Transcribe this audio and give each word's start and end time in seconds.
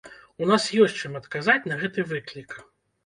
У 0.45 0.45
нас 0.51 0.63
ёсць 0.85 0.97
чым 1.03 1.19
адказаць 1.21 1.61
на 1.73 1.79
гэты 1.83 2.09
выклік. 2.15 2.57